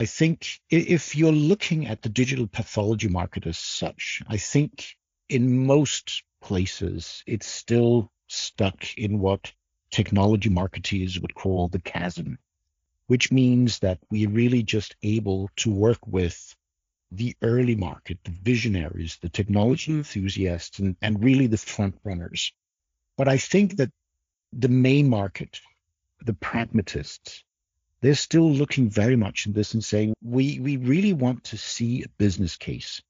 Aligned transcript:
I 0.00 0.06
think 0.06 0.60
if 0.70 1.14
you're 1.14 1.30
looking 1.30 1.86
at 1.86 2.00
the 2.00 2.08
digital 2.08 2.46
pathology 2.46 3.08
market 3.08 3.46
as 3.46 3.58
such, 3.58 4.22
I 4.26 4.38
think 4.38 4.96
in 5.28 5.66
most 5.66 6.22
places 6.40 7.22
it's 7.26 7.46
still 7.46 8.10
stuck 8.26 8.96
in 8.96 9.18
what 9.18 9.52
technology 9.90 10.48
marketeers 10.48 11.20
would 11.20 11.34
call 11.34 11.68
the 11.68 11.80
chasm, 11.80 12.38
which 13.08 13.30
means 13.30 13.80
that 13.80 13.98
we're 14.10 14.30
really 14.30 14.62
just 14.62 14.96
able 15.02 15.50
to 15.56 15.70
work 15.70 16.06
with 16.06 16.56
the 17.12 17.36
early 17.42 17.76
market, 17.76 18.18
the 18.24 18.30
visionaries, 18.30 19.18
the 19.20 19.28
technology 19.28 19.90
mm-hmm. 19.90 19.98
enthusiasts, 19.98 20.78
and, 20.78 20.96
and 21.02 21.22
really 21.22 21.46
the 21.46 21.58
front 21.58 21.98
runners. 22.04 22.54
But 23.18 23.28
I 23.28 23.36
think 23.36 23.76
that 23.76 23.92
the 24.50 24.68
main 24.68 25.10
market, 25.10 25.60
the 26.24 26.32
pragmatists, 26.32 27.44
they're 28.00 28.14
still 28.14 28.50
looking 28.50 28.88
very 28.88 29.16
much 29.16 29.46
in 29.46 29.52
this 29.52 29.74
and 29.74 29.84
saying, 29.84 30.14
we, 30.22 30.58
we 30.58 30.76
really 30.76 31.12
want 31.12 31.44
to 31.44 31.58
see 31.58 32.02
a 32.02 32.08
business 32.08 32.56
case. 32.56 33.02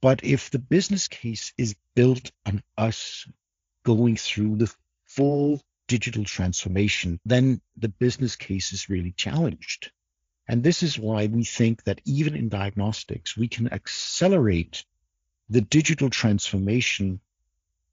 But 0.00 0.24
if 0.24 0.50
the 0.50 0.58
business 0.58 1.08
case 1.08 1.52
is 1.56 1.76
built 1.94 2.30
on 2.44 2.62
us 2.76 3.26
going 3.84 4.16
through 4.16 4.56
the 4.56 4.74
full 5.06 5.62
digital 5.86 6.24
transformation, 6.24 7.20
then 7.24 7.60
the 7.76 7.88
business 7.88 8.36
case 8.36 8.72
is 8.72 8.88
really 8.88 9.12
challenged. 9.12 9.92
And 10.48 10.62
this 10.62 10.82
is 10.82 10.98
why 10.98 11.26
we 11.26 11.44
think 11.44 11.84
that 11.84 12.00
even 12.04 12.34
in 12.34 12.48
diagnostics, 12.48 13.36
we 13.36 13.48
can 13.48 13.72
accelerate 13.72 14.84
the 15.48 15.60
digital 15.60 16.10
transformation 16.10 17.20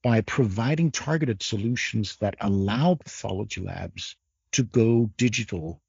by 0.03 0.21
providing 0.21 0.91
targeted 0.91 1.43
solutions 1.43 2.17
that 2.17 2.35
allow 2.41 2.95
pathology 2.95 3.61
labs 3.61 4.15
to 4.53 4.63
go 4.63 5.09
digital 5.15 5.81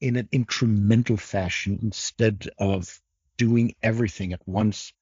in 0.00 0.16
an 0.16 0.28
incremental 0.32 1.18
fashion 1.18 1.78
instead 1.82 2.48
of 2.58 3.00
doing 3.36 3.74
everything 3.82 4.32
at 4.32 4.46
once. 4.46 4.92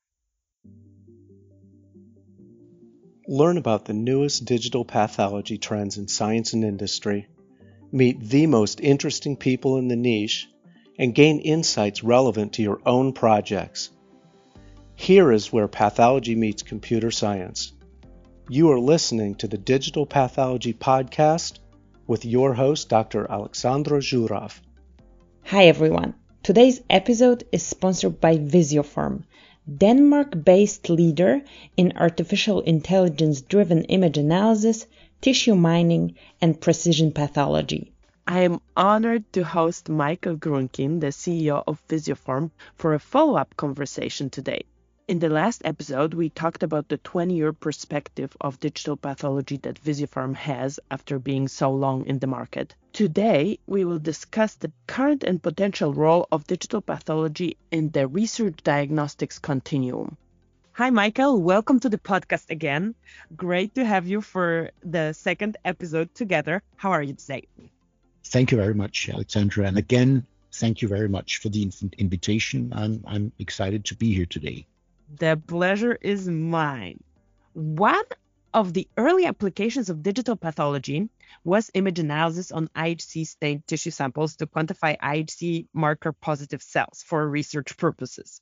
Learn 3.29 3.59
about 3.59 3.85
the 3.85 3.93
newest 3.93 4.45
digital 4.45 4.85
pathology 4.85 5.59
trends 5.59 5.99
in 5.99 6.07
science 6.07 6.53
and 6.53 6.65
industry, 6.65 7.27
meet 7.91 8.21
the 8.21 8.47
most 8.47 8.81
interesting 8.81 9.37
people 9.37 9.79
in 9.79 9.89
the 9.89 9.97
niche, 9.97 10.49
and 10.99 11.15
gain 11.15 11.41
insights 11.41 12.05
relevant 12.05 12.55
to 12.55 12.63
your 12.63 12.81
own 12.87 13.13
projects. 13.13 13.91
Here 14.95 15.31
is 15.31 15.53
where 15.53 15.69
pathology 15.69 16.35
meets 16.35 16.63
computer 16.63 17.11
science. 17.11 17.73
You 18.49 18.71
are 18.71 18.81
listening 18.81 19.35
to 19.37 19.49
the 19.49 19.59
Digital 19.59 20.07
Pathology 20.07 20.73
Podcast 20.73 21.59
with 22.07 22.25
your 22.25 22.55
host, 22.55 22.89
Dr. 22.89 23.31
Alexandra 23.31 23.99
Zuraw. 23.99 24.53
Hi 25.51 25.67
everyone. 25.67 26.15
Today's 26.43 26.81
episode 26.91 27.45
is 27.53 27.63
sponsored 27.63 28.21
by 28.21 28.37
Visiopharm, 28.37 29.23
Denmark-based 29.79 30.91
leader 30.91 31.41
in 31.77 31.93
artificial 31.95 32.63
intelligence-driven 32.63 33.85
image 33.85 34.19
analysis, 34.19 34.89
tissue 35.21 35.55
mining, 35.55 36.17
and 36.41 36.61
precision 36.61 37.13
pathology. 37.13 37.93
I 38.27 38.41
am 38.41 38.61
honored 38.77 39.33
to 39.35 39.45
host 39.45 39.89
Michael 39.89 40.37
Grunkin, 40.37 40.99
the 40.99 41.13
CEO 41.13 41.63
of 41.65 41.81
Visiopharm, 41.87 42.51
for 42.75 42.95
a 42.95 42.99
follow-up 42.99 43.57
conversation 43.57 44.31
today. 44.31 44.65
In 45.09 45.21
the 45.21 45.29
last 45.29 45.63
episode, 45.65 46.15
we 46.15 46.31
talked 46.31 46.65
about 46.65 46.89
the 46.89 46.99
20-year 46.99 47.53
perspective 47.53 48.37
of 48.41 48.59
digital 48.59 48.97
pathology 48.97 49.57
that 49.59 49.81
Visiopharm 49.81 50.35
has 50.35 50.81
after 50.91 51.21
being 51.21 51.47
so 51.47 51.71
long 51.71 52.07
in 52.07 52.19
the 52.19 52.27
market. 52.27 52.75
Today, 52.93 53.61
we 53.69 53.85
will 53.85 54.01
discuss 54.01 54.57
the 54.57 54.73
current 54.89 55.23
and 55.23 55.41
potential 55.41 55.95
role 55.95 56.27
of 56.33 56.49
digital 56.49 56.81
pathology 56.81 57.57
in 57.71 57.91
the 57.91 58.09
research 58.09 58.57
diagnostics 58.65 59.39
continuum. 59.39 60.17
Hi, 60.73 60.91
Michael. 60.91 61.41
Welcome 61.41 61.79
to 61.81 61.89
the 61.89 61.99
podcast 61.99 62.51
again. 62.51 62.97
Great 63.37 63.77
to 63.77 63.85
have 63.85 64.09
you 64.09 64.21
for 64.21 64.73
the 64.83 65.13
second 65.13 65.57
episode 65.65 66.13
together. 66.17 66.65
How 66.75 66.91
are 66.91 67.03
you 67.05 67.15
today? 67.15 67.47
Thank 68.25 68.51
you 68.51 68.59
very 68.59 68.75
much, 68.75 69.09
Alexandra. 69.09 69.69
And 69.69 69.79
again, 69.79 70.27
thank 70.51 70.83
you 70.83 70.89
very 70.89 71.09
much 71.09 71.37
for 71.39 71.49
the 71.49 71.71
invitation. 71.97 72.73
I'm, 72.75 73.05
I'm 73.07 73.31
excited 73.39 73.85
to 73.85 73.95
be 73.95 74.13
here 74.13 74.27
today. 74.27 74.67
The 75.15 75.41
pleasure 75.47 75.97
is 76.01 76.29
mine. 76.29 77.03
One 77.53 78.05
of 78.53 78.73
the 78.73 78.89
early 78.97 79.25
applications 79.25 79.89
of 79.89 80.03
digital 80.03 80.35
pathology 80.35 81.09
was 81.45 81.71
image 81.75 81.99
analysis 81.99 82.51
on 82.51 82.69
IHC 82.69 83.27
stained 83.27 83.67
tissue 83.67 83.91
samples 83.91 84.35
to 84.37 84.47
quantify 84.47 84.99
IHC 84.99 85.69
marker 85.73 86.13
positive 86.13 86.63
cells 86.63 87.05
for 87.07 87.29
research 87.29 87.77
purposes. 87.77 88.41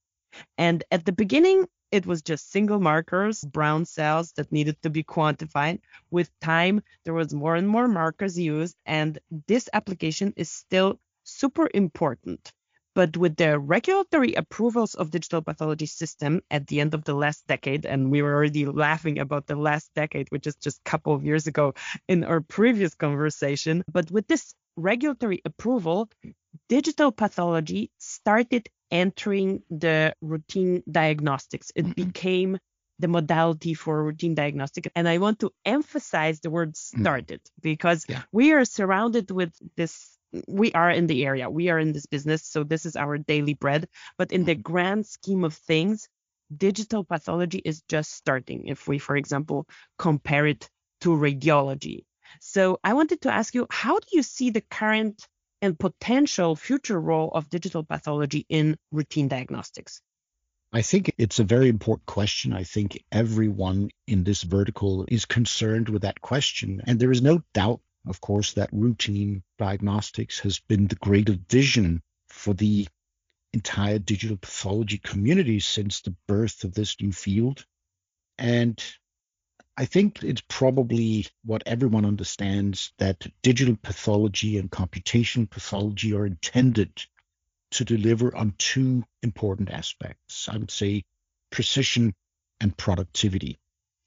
And 0.56 0.82
at 0.90 1.04
the 1.04 1.12
beginning, 1.12 1.66
it 1.92 2.06
was 2.06 2.22
just 2.22 2.50
single 2.50 2.80
markers, 2.80 3.42
brown 3.42 3.84
cells 3.84 4.32
that 4.32 4.50
needed 4.50 4.80
to 4.82 4.90
be 4.90 5.04
quantified. 5.04 5.80
With 6.10 6.30
time, 6.40 6.82
there 7.04 7.14
was 7.14 7.34
more 7.34 7.56
and 7.56 7.68
more 7.68 7.88
markers 7.88 8.38
used, 8.38 8.76
and 8.86 9.18
this 9.46 9.68
application 9.72 10.32
is 10.36 10.50
still 10.50 10.98
super 11.24 11.68
important. 11.74 12.52
But 12.94 13.16
with 13.16 13.36
the 13.36 13.58
regulatory 13.58 14.34
approvals 14.34 14.94
of 14.94 15.10
digital 15.10 15.42
pathology 15.42 15.86
system 15.86 16.40
at 16.50 16.66
the 16.68 16.80
end 16.80 16.94
of 16.94 17.04
the 17.04 17.14
last 17.14 17.46
decade, 17.46 17.86
and 17.86 18.10
we 18.10 18.22
were 18.22 18.34
already 18.34 18.66
laughing 18.66 19.18
about 19.18 19.46
the 19.46 19.56
last 19.56 19.90
decade, 19.94 20.28
which 20.30 20.46
is 20.46 20.56
just 20.56 20.78
a 20.78 20.90
couple 20.90 21.14
of 21.14 21.24
years 21.24 21.46
ago 21.46 21.74
in 22.08 22.24
our 22.24 22.40
previous 22.40 22.94
conversation. 22.94 23.82
But 23.92 24.10
with 24.10 24.28
this 24.28 24.54
regulatory 24.76 25.42
approval, 25.44 26.08
digital 26.68 27.10
pathology 27.12 27.90
started 27.98 28.68
entering 28.90 29.62
the 29.70 30.14
routine 30.20 30.82
diagnostics. 30.90 31.72
It 31.74 31.84
mm-hmm. 31.84 31.92
became 31.92 32.58
the 33.00 33.08
modality 33.08 33.74
for 33.74 34.04
routine 34.04 34.34
diagnostic. 34.34 34.90
And 34.94 35.08
I 35.08 35.18
want 35.18 35.40
to 35.40 35.50
emphasize 35.64 36.40
the 36.40 36.50
word 36.50 36.74
mm. 36.74 37.00
started 37.00 37.40
because 37.60 38.06
yeah. 38.08 38.22
we 38.30 38.52
are 38.52 38.64
surrounded 38.64 39.30
with 39.30 39.52
this 39.76 40.13
we 40.48 40.72
are 40.72 40.90
in 40.90 41.06
the 41.06 41.24
area, 41.24 41.48
we 41.50 41.68
are 41.68 41.78
in 41.78 41.92
this 41.92 42.06
business, 42.06 42.44
so 42.44 42.64
this 42.64 42.86
is 42.86 42.96
our 42.96 43.18
daily 43.18 43.54
bread. 43.54 43.88
But 44.18 44.32
in 44.32 44.44
the 44.44 44.54
mm-hmm. 44.54 44.62
grand 44.62 45.06
scheme 45.06 45.44
of 45.44 45.54
things, 45.54 46.08
digital 46.54 47.04
pathology 47.04 47.62
is 47.64 47.82
just 47.88 48.12
starting. 48.12 48.66
If 48.66 48.88
we, 48.88 48.98
for 48.98 49.16
example, 49.16 49.66
compare 49.98 50.46
it 50.46 50.68
to 51.02 51.10
radiology. 51.10 52.04
So 52.40 52.78
I 52.82 52.94
wanted 52.94 53.20
to 53.22 53.32
ask 53.32 53.54
you, 53.54 53.66
how 53.70 53.98
do 53.98 54.06
you 54.12 54.22
see 54.22 54.50
the 54.50 54.62
current 54.62 55.26
and 55.62 55.78
potential 55.78 56.56
future 56.56 57.00
role 57.00 57.30
of 57.32 57.48
digital 57.48 57.84
pathology 57.84 58.44
in 58.48 58.76
routine 58.90 59.28
diagnostics? 59.28 60.00
I 60.72 60.82
think 60.82 61.14
it's 61.18 61.38
a 61.38 61.44
very 61.44 61.68
important 61.68 62.06
question. 62.06 62.52
I 62.52 62.64
think 62.64 63.02
everyone 63.12 63.90
in 64.08 64.24
this 64.24 64.42
vertical 64.42 65.04
is 65.08 65.24
concerned 65.24 65.88
with 65.88 66.02
that 66.02 66.20
question. 66.20 66.82
And 66.86 66.98
there 66.98 67.12
is 67.12 67.22
no 67.22 67.42
doubt 67.54 67.80
of 68.06 68.20
course, 68.20 68.52
that 68.54 68.70
routine 68.72 69.42
diagnostics 69.58 70.40
has 70.40 70.58
been 70.58 70.86
the 70.86 70.96
great 70.96 71.28
vision 71.28 72.02
for 72.28 72.54
the 72.54 72.86
entire 73.52 73.98
digital 73.98 74.36
pathology 74.36 74.98
community 74.98 75.60
since 75.60 76.00
the 76.00 76.14
birth 76.26 76.64
of 76.64 76.74
this 76.74 77.00
new 77.00 77.12
field. 77.12 77.64
And 78.36 78.82
I 79.76 79.86
think 79.86 80.22
it's 80.22 80.42
probably 80.48 81.26
what 81.44 81.62
everyone 81.66 82.04
understands 82.04 82.92
that 82.98 83.26
digital 83.42 83.76
pathology 83.80 84.58
and 84.58 84.70
computational 84.70 85.48
pathology 85.48 86.14
are 86.14 86.26
intended 86.26 86.90
to 87.72 87.84
deliver 87.84 88.34
on 88.36 88.54
two 88.58 89.04
important 89.22 89.70
aspects. 89.70 90.48
I 90.48 90.56
would 90.56 90.70
say 90.70 91.04
precision 91.50 92.14
and 92.60 92.76
productivity. 92.76 93.58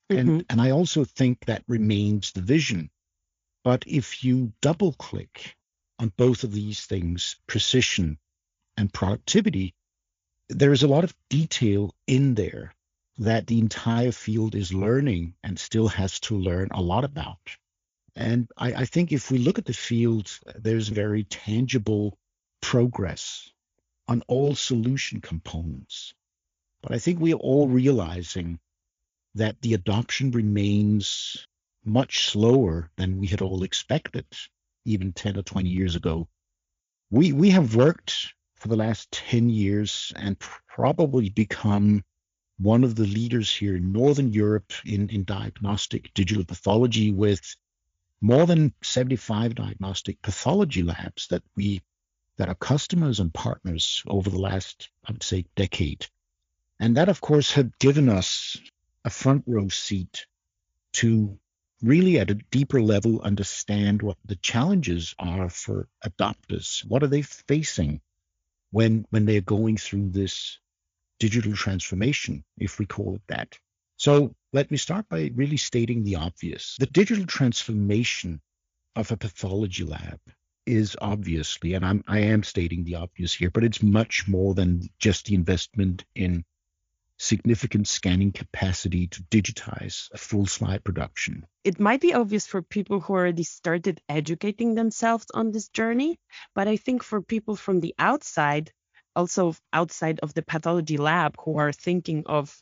Mm-hmm. 0.09 0.29
And, 0.29 0.45
and 0.49 0.61
I 0.61 0.71
also 0.71 1.03
think 1.03 1.45
that 1.45 1.63
remains 1.67 2.31
the 2.31 2.41
vision 2.41 2.89
but 3.67 3.83
if 3.85 4.23
you 4.23 4.53
double 4.61 4.93
click 4.93 5.57
on 5.99 6.13
both 6.15 6.45
of 6.45 6.53
these 6.53 6.85
things, 6.85 7.35
precision 7.47 8.17
and 8.77 8.93
productivity, 8.93 9.75
there 10.47 10.71
is 10.71 10.83
a 10.83 10.87
lot 10.87 11.03
of 11.03 11.13
detail 11.29 11.93
in 12.07 12.33
there 12.35 12.73
that 13.17 13.45
the 13.45 13.59
entire 13.59 14.13
field 14.13 14.55
is 14.55 14.73
learning 14.73 15.33
and 15.43 15.59
still 15.59 15.89
has 15.89 16.17
to 16.21 16.37
learn 16.37 16.69
a 16.71 16.81
lot 16.81 17.03
about. 17.03 17.57
And 18.15 18.49
I, 18.55 18.73
I 18.73 18.85
think 18.85 19.11
if 19.11 19.31
we 19.31 19.37
look 19.37 19.57
at 19.59 19.65
the 19.65 19.73
field, 19.73 20.31
there's 20.55 20.87
very 20.87 21.25
tangible 21.25 22.17
progress 22.61 23.51
on 24.07 24.23
all 24.29 24.55
solution 24.55 25.19
components. 25.19 26.13
But 26.81 26.93
I 26.93 26.99
think 26.99 27.19
we 27.19 27.33
are 27.33 27.43
all 27.49 27.67
realizing 27.67 28.59
that 29.35 29.61
the 29.61 29.73
adoption 29.73 30.31
remains 30.31 31.45
much 31.87 32.29
slower 32.29 32.89
than 32.97 33.17
we 33.17 33.27
had 33.27 33.41
all 33.41 33.63
expected, 33.63 34.25
even 34.85 35.13
10 35.13 35.37
or 35.37 35.41
20 35.41 35.69
years 35.69 35.95
ago. 35.95 36.27
We, 37.09 37.31
we 37.31 37.49
have 37.51 37.75
worked 37.75 38.33
for 38.55 38.67
the 38.67 38.75
last 38.75 39.11
10 39.11 39.49
years 39.49 40.11
and 40.15 40.37
probably 40.67 41.29
become 41.29 42.03
one 42.59 42.83
of 42.83 42.95
the 42.95 43.05
leaders 43.05 43.53
here 43.53 43.75
in 43.75 43.91
Northern 43.91 44.33
Europe 44.33 44.73
in, 44.85 45.09
in 45.09 45.23
diagnostic 45.23 46.13
digital 46.13 46.43
pathology 46.43 47.11
with 47.11 47.55
more 48.19 48.45
than 48.45 48.73
75 48.81 49.55
diagnostic 49.55 50.21
pathology 50.21 50.83
labs 50.83 51.27
that 51.27 51.43
we 51.55 51.81
that 52.37 52.49
our 52.49 52.55
customers 52.55 53.19
and 53.19 53.33
partners 53.33 54.03
over 54.07 54.29
the 54.29 54.39
last, 54.39 54.89
I 55.07 55.11
would 55.11 55.23
say, 55.23 55.45
decade. 55.55 56.05
And 56.79 56.97
that, 56.97 57.09
of 57.09 57.19
course, 57.19 57.51
had 57.51 57.77
given 57.79 58.09
us 58.09 58.57
a 59.03 59.09
front 59.09 59.43
row 59.47 59.69
seat 59.69 60.27
to 60.93 61.39
really 61.81 62.19
at 62.19 62.31
a 62.31 62.35
deeper 62.35 62.81
level 62.81 63.21
understand 63.21 64.01
what 64.01 64.17
the 64.25 64.35
challenges 64.37 65.13
are 65.19 65.49
for 65.49 65.87
adopters. 66.05 66.85
What 66.85 67.03
are 67.03 67.07
they 67.07 67.21
facing 67.21 68.01
when 68.71 69.05
when 69.09 69.25
they're 69.25 69.41
going 69.41 69.77
through 69.77 70.09
this 70.09 70.59
digital 71.19 71.53
transformation, 71.53 72.43
if 72.57 72.79
we 72.79 72.85
call 72.85 73.15
it 73.15 73.21
that? 73.27 73.57
So 73.97 74.35
let 74.53 74.71
me 74.71 74.77
start 74.77 75.07
by 75.09 75.31
really 75.35 75.57
stating 75.57 76.03
the 76.03 76.17
obvious. 76.17 76.75
The 76.79 76.85
digital 76.85 77.25
transformation 77.25 78.41
of 78.95 79.11
a 79.11 79.17
pathology 79.17 79.83
lab 79.83 80.19
is 80.65 80.97
obviously, 81.01 81.73
and 81.73 81.85
I'm 81.85 82.03
I 82.07 82.19
am 82.19 82.43
stating 82.43 82.83
the 82.83 82.95
obvious 82.95 83.33
here, 83.33 83.49
but 83.49 83.63
it's 83.63 83.81
much 83.81 84.27
more 84.27 84.53
than 84.53 84.89
just 84.99 85.25
the 85.25 85.35
investment 85.35 86.05
in 86.15 86.43
significant 87.17 87.87
scanning 87.87 88.31
capacity 88.31 89.07
to 89.07 89.23
digitize 89.23 90.09
a 90.13 90.17
full 90.17 90.45
slide 90.45 90.83
production. 90.83 91.45
It 91.63 91.79
might 91.79 92.01
be 92.01 92.13
obvious 92.13 92.45
for 92.45 92.61
people 92.61 92.99
who 92.99 93.13
already 93.13 93.43
started 93.43 93.99
educating 94.07 94.75
themselves 94.75 95.25
on 95.33 95.51
this 95.51 95.67
journey, 95.69 96.19
but 96.53 96.67
I 96.67 96.77
think 96.77 97.03
for 97.03 97.21
people 97.21 97.55
from 97.55 97.79
the 97.79 97.95
outside, 97.97 98.71
also 99.15 99.55
outside 99.73 100.19
of 100.21 100.33
the 100.33 100.43
pathology 100.43 100.97
lab 100.97 101.35
who 101.43 101.57
are 101.57 101.71
thinking 101.71 102.23
of 102.27 102.55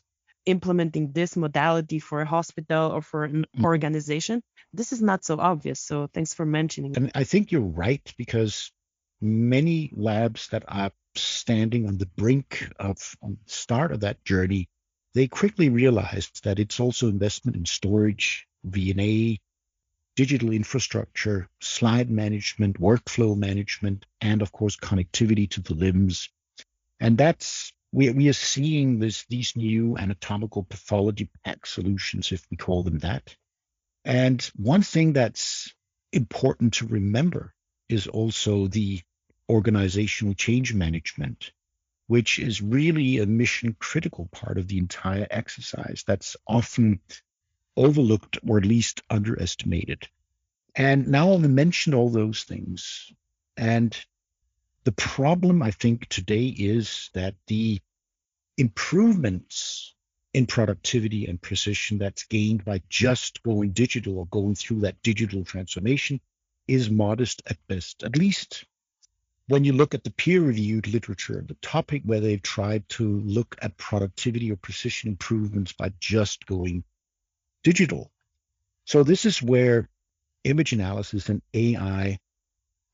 implementing 0.46 1.12
this 1.12 1.36
modality 1.36 1.98
for 1.98 2.22
a 2.22 2.26
hospital 2.26 2.92
or 2.92 3.02
for 3.02 3.24
an 3.24 3.44
mm. 3.56 3.64
organization, 3.64 4.42
this 4.72 4.92
is 4.92 5.02
not 5.02 5.24
so 5.24 5.38
obvious. 5.38 5.80
So 5.80 6.06
thanks 6.06 6.32
for 6.32 6.46
mentioning. 6.46 6.96
And 6.96 7.10
I 7.14 7.24
think 7.24 7.52
you're 7.52 7.60
right 7.60 8.14
because 8.16 8.72
many 9.20 9.90
labs 9.94 10.48
that 10.48 10.64
are 10.68 10.92
standing 11.18 11.86
on 11.86 11.98
the 11.98 12.06
brink 12.06 12.70
of 12.78 13.16
on 13.22 13.38
the 13.44 13.52
start 13.52 13.92
of 13.92 14.00
that 14.00 14.24
journey, 14.24 14.68
they 15.14 15.28
quickly 15.28 15.68
realized 15.68 16.44
that 16.44 16.58
it's 16.58 16.80
also 16.80 17.08
investment 17.08 17.56
in 17.56 17.64
storage, 17.64 18.46
VNA, 18.68 19.38
digital 20.16 20.50
infrastructure, 20.50 21.48
slide 21.60 22.10
management, 22.10 22.80
workflow 22.80 23.36
management, 23.36 24.06
and 24.20 24.42
of 24.42 24.52
course 24.52 24.76
connectivity 24.76 25.48
to 25.50 25.60
the 25.60 25.74
LIMS. 25.74 26.28
And 27.00 27.16
that's 27.16 27.72
we, 27.92 28.10
we 28.10 28.28
are 28.28 28.34
seeing 28.34 28.98
this 28.98 29.24
these 29.28 29.54
new 29.56 29.96
anatomical 29.96 30.64
pathology 30.64 31.30
PACS 31.44 31.72
solutions, 31.72 32.32
if 32.32 32.46
we 32.50 32.56
call 32.56 32.82
them 32.82 32.98
that. 33.00 33.36
And 34.04 34.42
one 34.56 34.82
thing 34.82 35.12
that's 35.12 35.72
important 36.12 36.74
to 36.74 36.86
remember 36.86 37.54
is 37.88 38.06
also 38.06 38.66
the 38.66 39.00
organizational 39.48 40.34
change 40.34 40.74
management, 40.74 41.52
which 42.06 42.38
is 42.38 42.62
really 42.62 43.18
a 43.18 43.26
mission 43.26 43.76
critical 43.78 44.26
part 44.32 44.58
of 44.58 44.68
the 44.68 44.78
entire 44.78 45.26
exercise 45.30 46.04
that's 46.06 46.36
often 46.46 47.00
overlooked 47.76 48.38
or 48.46 48.58
at 48.58 48.64
least 48.64 49.02
underestimated. 49.10 50.08
And 50.74 51.08
now 51.08 51.30
I'll 51.30 51.38
mention 51.38 51.94
all 51.94 52.10
those 52.10 52.44
things. 52.44 53.12
And 53.56 53.96
the 54.84 54.92
problem, 54.92 55.62
I 55.62 55.70
think, 55.70 56.08
today 56.08 56.46
is 56.46 57.10
that 57.14 57.34
the 57.46 57.80
improvements 58.56 59.94
in 60.32 60.46
productivity 60.46 61.26
and 61.26 61.40
precision 61.40 61.98
that's 61.98 62.24
gained 62.24 62.64
by 62.64 62.82
just 62.90 63.42
going 63.42 63.70
digital 63.70 64.18
or 64.18 64.26
going 64.26 64.54
through 64.54 64.80
that 64.80 65.02
digital 65.02 65.44
transformation 65.44 66.20
is 66.68 66.90
modest 66.90 67.42
at 67.46 67.56
best, 67.68 68.02
at 68.02 68.16
least 68.16 68.64
when 69.48 69.64
you 69.64 69.72
look 69.72 69.94
at 69.94 70.02
the 70.02 70.10
peer 70.10 70.40
reviewed 70.40 70.88
literature, 70.88 71.44
the 71.46 71.54
topic 71.62 72.02
where 72.04 72.20
they've 72.20 72.42
tried 72.42 72.88
to 72.88 73.20
look 73.20 73.56
at 73.62 73.76
productivity 73.76 74.50
or 74.50 74.56
precision 74.56 75.10
improvements 75.10 75.72
by 75.72 75.92
just 76.00 76.46
going 76.46 76.82
digital. 77.62 78.10
So 78.84 79.02
this 79.02 79.24
is 79.24 79.42
where 79.42 79.88
image 80.44 80.72
analysis 80.72 81.28
and 81.28 81.42
AI 81.54 82.18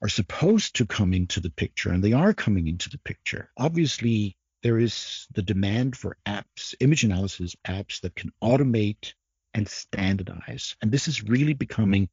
are 0.03 0.09
supposed 0.09 0.77
to 0.77 0.87
come 0.87 1.15
into 1.15 1.41
the 1.41 1.51
picture, 1.51 1.91
and 1.91 2.03
they 2.03 2.13
are 2.13 2.35
coming 2.35 2.67
into 2.67 2.91
the 2.91 2.99
picture. 2.99 3.51
Obviously, 3.57 4.37
there 4.63 4.79
is 4.79 5.27
the 5.33 5.43
demand 5.43 5.97
for 5.97 6.17
apps, 6.27 6.75
image 6.81 7.05
analysis 7.05 7.57
apps 7.67 8.01
that 8.01 8.15
can 8.15 8.33
automate 8.43 9.15
and 9.55 9.69
standardize. 9.69 10.77
And 10.83 10.91
this 10.91 11.09
is 11.09 11.23
really 11.23 11.55
becoming 11.55 12.09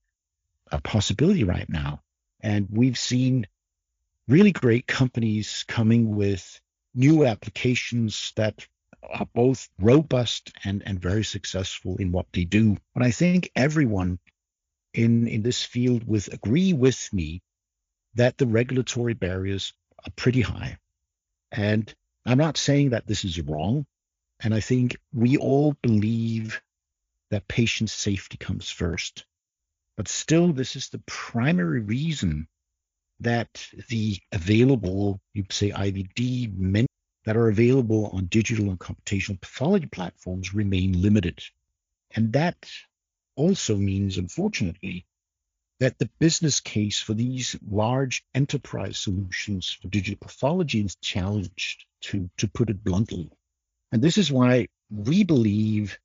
a 0.71 0.79
possibility 0.81 1.43
right 1.43 1.69
now. 1.69 2.01
And 2.41 2.67
we've 2.69 2.97
seen 2.97 3.47
really 4.29 4.51
great 4.51 4.85
companies 4.85 5.65
coming 5.67 6.15
with 6.15 6.61
new 6.93 7.25
applications 7.25 8.31
that 8.35 8.65
are 9.01 9.27
both 9.33 9.67
robust 9.79 10.53
and, 10.63 10.83
and 10.85 11.01
very 11.01 11.23
successful 11.23 11.97
in 11.97 12.11
what 12.11 12.27
they 12.31 12.45
do. 12.45 12.77
But 12.93 13.03
I 13.03 13.09
think 13.09 13.51
everyone 13.55 14.19
in, 14.93 15.27
in 15.27 15.41
this 15.41 15.63
field 15.63 16.07
would 16.07 16.31
agree 16.31 16.73
with 16.73 17.09
me 17.11 17.41
that 18.13 18.37
the 18.37 18.45
regulatory 18.45 19.15
barriers 19.15 19.73
are 20.05 20.11
pretty 20.15 20.41
high. 20.41 20.77
And 21.51 21.91
I'm 22.25 22.37
not 22.37 22.57
saying 22.57 22.91
that 22.91 23.07
this 23.07 23.25
is 23.25 23.41
wrong. 23.41 23.87
And 24.41 24.53
I 24.53 24.59
think 24.59 24.95
we 25.11 25.37
all 25.37 25.75
believe 25.81 26.61
that 27.31 27.47
patient 27.47 27.89
safety 27.89 28.37
comes 28.37 28.69
first. 28.69 29.25
But 29.97 30.07
still, 30.07 30.53
this 30.53 30.75
is 30.75 30.89
the 30.89 31.01
primary 31.07 31.79
reason 31.79 32.47
that 33.21 33.67
the 33.89 34.17
available, 34.31 35.19
you 35.33 35.45
say 35.49 35.71
IVD 35.71 36.57
men 36.57 36.85
that 37.25 37.37
are 37.37 37.49
available 37.49 38.07
on 38.13 38.25
digital 38.25 38.69
and 38.69 38.79
computational 38.79 39.39
pathology 39.39 39.87
platforms 39.87 40.53
remain 40.53 41.01
limited. 41.01 41.41
And 42.15 42.33
that 42.33 42.69
also 43.35 43.75
means, 43.75 44.17
unfortunately, 44.17 45.05
that 45.79 45.97
the 45.97 46.09
business 46.19 46.59
case 46.59 46.99
for 46.99 47.13
these 47.13 47.55
large 47.69 48.23
enterprise 48.33 48.97
solutions 48.97 49.69
for 49.69 49.87
digital 49.87 50.17
pathology 50.19 50.81
is 50.81 50.95
challenged, 51.01 51.85
to, 52.01 52.29
to 52.37 52.47
put 52.47 52.69
it 52.69 52.83
bluntly. 52.83 53.31
And 53.91 54.01
this 54.01 54.17
is 54.17 54.31
why 54.31 54.67
we 54.89 55.23
believe 55.23 55.99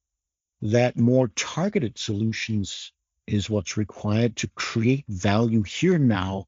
that 0.62 0.96
more 0.96 1.28
targeted 1.28 1.99
solutions 1.99 2.93
is 3.26 3.50
what's 3.50 3.76
required 3.76 4.37
to 4.37 4.49
create 4.49 5.05
value 5.08 5.62
here 5.62 5.99
now 5.99 6.46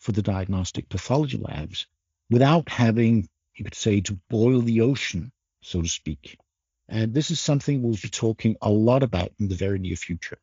for 0.00 0.12
the 0.12 0.22
diagnostic 0.22 0.88
pathology 0.88 1.38
labs 1.38 1.86
without 2.30 2.68
having, 2.68 3.28
you 3.54 3.64
could 3.64 3.74
say, 3.74 4.00
to 4.00 4.18
boil 4.28 4.60
the 4.60 4.80
ocean, 4.80 5.30
so 5.62 5.82
to 5.82 5.88
speak. 5.88 6.38
And 6.88 7.14
this 7.14 7.30
is 7.30 7.38
something 7.38 7.82
we'll 7.82 7.98
be 8.02 8.08
talking 8.08 8.56
a 8.60 8.70
lot 8.70 9.02
about 9.02 9.30
in 9.38 9.48
the 9.48 9.54
very 9.54 9.78
near 9.78 9.96
future. 9.96 10.38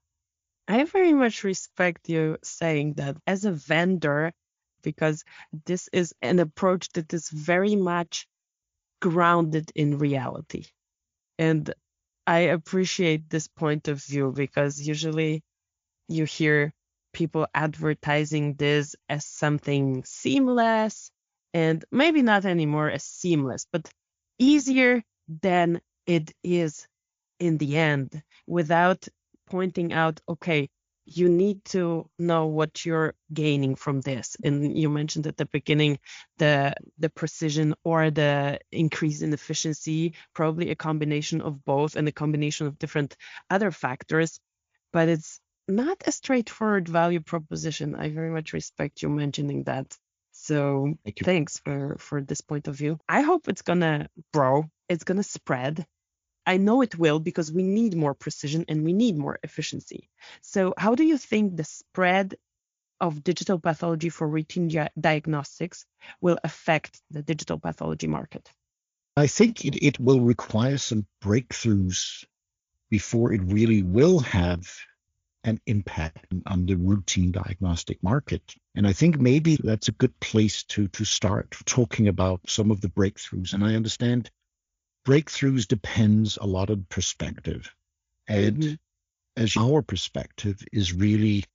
I 0.67 0.83
very 0.85 1.13
much 1.13 1.43
respect 1.43 2.09
you 2.09 2.37
saying 2.43 2.95
that 2.95 3.17
as 3.25 3.45
a 3.45 3.51
vendor, 3.51 4.31
because 4.81 5.23
this 5.65 5.89
is 5.91 6.13
an 6.21 6.39
approach 6.39 6.89
that 6.93 7.13
is 7.13 7.29
very 7.29 7.75
much 7.75 8.27
grounded 9.01 9.71
in 9.75 9.97
reality. 9.97 10.65
And 11.39 11.73
I 12.25 12.39
appreciate 12.39 13.29
this 13.29 13.47
point 13.47 13.87
of 13.87 14.03
view 14.03 14.33
because 14.35 14.81
usually 14.81 15.43
you 16.07 16.25
hear 16.25 16.73
people 17.17 17.47
advertising 17.55 18.53
this 18.53 18.95
as 19.09 19.25
something 19.25 20.03
seamless 20.05 21.09
and 21.51 21.83
maybe 21.91 22.21
not 22.21 22.45
anymore 22.45 22.91
as 22.91 23.03
seamless, 23.03 23.65
but 23.73 23.89
easier 24.37 25.01
than 25.41 25.81
it 26.05 26.31
is 26.43 26.87
in 27.39 27.57
the 27.57 27.75
end 27.75 28.21
without 28.45 29.07
pointing 29.49 29.93
out, 29.93 30.21
okay, 30.29 30.69
you 31.05 31.27
need 31.27 31.65
to 31.65 32.07
know 32.19 32.45
what 32.45 32.85
you're 32.85 33.15
gaining 33.33 33.73
from 33.75 34.01
this. 34.01 34.35
And 34.43 34.77
you 34.77 34.87
mentioned 34.87 35.25
at 35.25 35.37
the 35.37 35.47
beginning 35.47 35.97
the 36.37 36.75
the 36.99 37.09
precision 37.09 37.73
or 37.83 38.11
the 38.11 38.59
increase 38.71 39.23
in 39.23 39.33
efficiency, 39.33 40.13
probably 40.35 40.69
a 40.69 40.75
combination 40.75 41.41
of 41.41 41.65
both 41.65 41.95
and 41.95 42.07
a 42.07 42.11
combination 42.11 42.67
of 42.67 42.77
different 42.77 43.17
other 43.49 43.71
factors. 43.71 44.39
But 44.93 45.09
it's 45.09 45.39
not 45.67 46.03
a 46.05 46.11
straightforward 46.11 46.87
value 46.87 47.19
proposition. 47.19 47.95
I 47.95 48.09
very 48.09 48.29
much 48.31 48.53
respect 48.53 49.01
you 49.01 49.09
mentioning 49.09 49.63
that. 49.63 49.97
So 50.31 50.93
Thank 51.03 51.19
thanks 51.23 51.59
for 51.59 51.97
for 51.99 52.21
this 52.21 52.41
point 52.41 52.67
of 52.67 52.75
view. 52.75 52.99
I 53.09 53.21
hope 53.21 53.47
it's 53.47 53.63
gonna 53.63 54.09
grow. 54.33 54.65
It's 54.87 55.03
gonna 55.03 55.23
spread. 55.23 55.85
I 56.45 56.57
know 56.57 56.81
it 56.81 56.97
will 56.97 57.19
because 57.19 57.51
we 57.51 57.63
need 57.63 57.95
more 57.95 58.13
precision 58.13 58.65
and 58.69 58.85
we 58.85 58.93
need 58.93 59.17
more 59.17 59.37
efficiency. 59.43 60.09
So 60.41 60.73
how 60.77 60.95
do 60.95 61.03
you 61.03 61.17
think 61.17 61.57
the 61.57 61.65
spread 61.65 62.35
of 63.01 63.23
digital 63.23 63.59
pathology 63.59 64.09
for 64.09 64.27
routine 64.27 64.69
diagnostics 64.99 65.85
will 66.21 66.39
affect 66.43 67.01
the 67.11 67.21
digital 67.21 67.59
pathology 67.59 68.07
market? 68.07 68.49
I 69.17 69.27
think 69.27 69.65
it, 69.65 69.75
it 69.83 69.99
will 69.99 70.21
require 70.21 70.77
some 70.77 71.05
breakthroughs 71.23 72.23
before 72.89 73.33
it 73.33 73.41
really 73.43 73.83
will 73.83 74.19
have 74.19 74.65
an 75.47 75.61
impact 75.65 76.25
on 76.45 76.65
the 76.65 76.75
routine 76.75 77.31
diagnostic 77.31 78.03
market. 78.03 78.53
And 78.75 78.85
I 78.85 78.91
think 78.91 79.17
maybe 79.17 79.57
that's 79.63 79.87
a 79.87 79.93
good 79.93 80.19
place 80.19 80.63
to, 80.65 80.89
to 80.89 81.05
start 81.05 81.55
talking 81.65 82.09
about 82.09 82.41
some 82.47 82.69
of 82.69 82.81
the 82.81 82.89
breakthroughs. 82.89 83.53
And 83.53 83.63
I 83.63 83.75
understand 83.75 84.29
breakthroughs 85.07 85.65
depends 85.65 86.37
a 86.37 86.45
lot 86.45 86.69
on 86.69 86.85
perspective. 86.89 87.73
And 88.27 88.61
mm-hmm. 88.61 89.41
as 89.41 89.55
our 89.55 89.81
perspective 89.81 90.61
is 90.73 90.93
really 90.93 91.45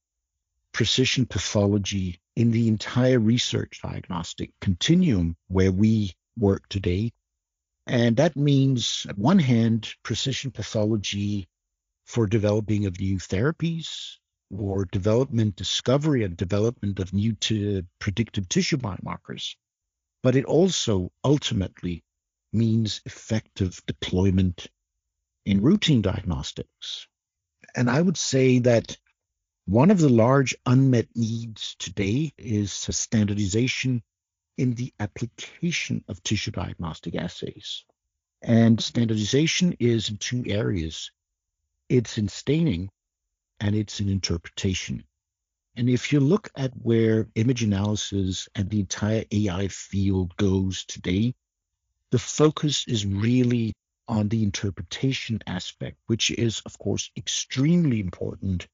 precision 0.72 1.26
pathology 1.26 2.18
in 2.34 2.50
the 2.50 2.68
entire 2.68 3.18
research 3.18 3.80
diagnostic 3.82 4.52
continuum 4.62 5.36
where 5.48 5.70
we 5.70 6.14
work 6.38 6.66
today. 6.70 7.12
And 7.86 8.16
that 8.16 8.36
means, 8.36 9.06
on 9.06 9.16
one 9.16 9.38
hand, 9.38 9.94
precision 10.02 10.50
pathology 10.50 11.46
for 12.12 12.26
developing 12.26 12.84
of 12.84 13.00
new 13.00 13.16
therapies 13.16 14.16
or 14.50 14.84
development, 14.84 15.56
discovery, 15.56 16.24
and 16.24 16.36
development 16.36 17.00
of 17.00 17.14
new 17.14 17.32
t- 17.32 17.82
predictive 18.00 18.46
tissue 18.50 18.76
biomarkers. 18.76 19.56
But 20.22 20.36
it 20.36 20.44
also 20.44 21.10
ultimately 21.24 22.04
means 22.52 23.00
effective 23.06 23.80
deployment 23.86 24.66
in 25.46 25.62
routine 25.62 26.02
diagnostics. 26.02 27.08
And 27.74 27.88
I 27.88 28.02
would 28.02 28.18
say 28.18 28.58
that 28.58 28.98
one 29.64 29.90
of 29.90 29.98
the 29.98 30.10
large 30.10 30.54
unmet 30.66 31.08
needs 31.14 31.76
today 31.78 32.34
is 32.36 32.70
standardization 32.72 34.02
in 34.58 34.74
the 34.74 34.92
application 35.00 36.04
of 36.08 36.22
tissue 36.22 36.50
diagnostic 36.50 37.14
assays. 37.14 37.86
And 38.42 38.78
standardization 38.82 39.76
is 39.80 40.10
in 40.10 40.18
two 40.18 40.44
areas 40.46 41.10
it's 41.88 42.18
in 42.18 42.28
staining 42.28 42.90
and 43.60 43.74
it's 43.74 44.00
in 44.00 44.08
interpretation. 44.08 45.04
And 45.76 45.88
if 45.88 46.12
you 46.12 46.20
look 46.20 46.50
at 46.54 46.72
where 46.74 47.28
image 47.34 47.62
analysis 47.62 48.48
and 48.54 48.68
the 48.68 48.80
entire 48.80 49.24
AI 49.30 49.68
field 49.68 50.36
goes 50.36 50.84
today, 50.84 51.34
the 52.10 52.18
focus 52.18 52.86
is 52.86 53.06
really 53.06 53.72
on 54.06 54.28
the 54.28 54.42
interpretation 54.42 55.40
aspect, 55.46 55.96
which 56.06 56.30
is, 56.30 56.60
of 56.66 56.78
course, 56.78 57.10
extremely 57.16 58.00
important 58.00 58.66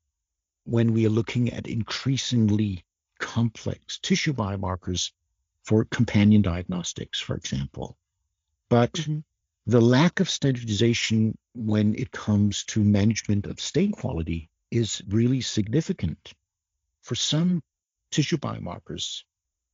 when 0.65 0.93
we 0.93 1.07
are 1.07 1.11
looking 1.11 1.53
at 1.53 1.69
increasingly 1.69 2.85
complex 3.19 3.99
tissue 3.99 4.33
biomarkers 4.33 5.13
for 5.63 5.85
companion 5.85 6.43
diagnostics, 6.43 7.21
for 7.21 7.37
example. 7.37 7.97
But 8.69 8.93
mm-hmm. 8.93 9.19
The 9.69 9.81
lack 9.81 10.21
of 10.21 10.31
standardization 10.31 11.37
when 11.55 11.95
it 11.95 12.11
comes 12.11 12.65
to 12.73 12.83
management 12.83 13.47
of 13.47 13.61
stain 13.61 13.93
quality 13.93 14.51
is 14.71 15.03
really 15.09 15.43
significant. 15.43 16.33
For 17.03 17.15
some 17.15 17.63
tissue 18.11 18.39
biomarkers, 18.39 19.23